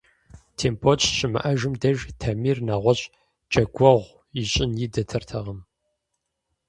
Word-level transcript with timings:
Тембот 0.57 0.99
щыщымыӀэм 1.05 1.73
деж, 1.81 1.97
Тамир 2.19 2.57
нэгъуэщӀ 2.67 3.05
джэгуэгъу 3.51 4.15
ищӀын 4.41 4.71
идэртэкъым. 4.85 5.59